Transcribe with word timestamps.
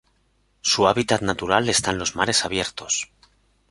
Su 0.61 0.87
hábitat 0.87 1.21
natural 1.21 1.69
está 1.69 1.91
en 1.91 1.99
los 1.99 2.15
mares 2.15 2.43
abiertos. 2.43 3.11